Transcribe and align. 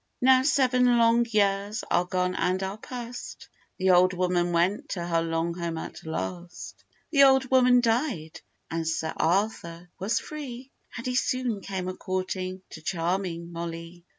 Now 0.19 0.41
seven 0.41 0.97
long 0.97 1.27
years 1.29 1.83
are 1.91 2.05
gone 2.05 2.33
and 2.33 2.63
are 2.63 2.79
past, 2.79 3.47
The 3.77 3.91
old 3.91 4.13
woman 4.15 4.51
went 4.51 4.89
to 4.89 5.05
her 5.05 5.21
long 5.21 5.53
home 5.53 5.77
at 5.77 6.03
last; 6.03 6.83
The 7.11 7.21
old 7.21 7.45
woman 7.51 7.81
died, 7.81 8.41
and 8.71 8.87
Sir 8.87 9.13
Arthur 9.15 9.91
was 9.99 10.19
free, 10.19 10.71
And 10.97 11.05
he 11.05 11.13
soon 11.13 11.61
came 11.61 11.87
a 11.87 11.93
courting 11.95 12.63
to 12.71 12.81
charming 12.81 13.51
Mollee. 13.51 14.03